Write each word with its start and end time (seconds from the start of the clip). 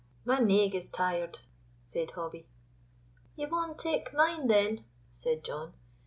"My 0.25 0.39
naig 0.39 0.73
is 0.73 0.89
tired," 0.89 1.41
said 1.83 2.09
Hobbie. 2.13 2.47
"Ye 3.35 3.45
may 3.45 3.75
take 3.77 4.11
mine, 4.15 4.47
then," 4.47 4.83
said 5.11 5.43
John. 5.43 5.73